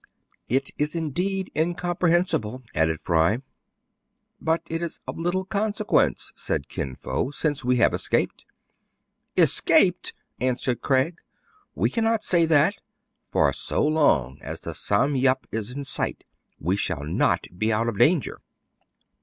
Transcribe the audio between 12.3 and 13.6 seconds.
that; for,